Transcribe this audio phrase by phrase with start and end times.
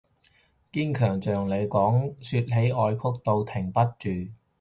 [0.71, 4.33] 堅強像你，說起愛哭到停不住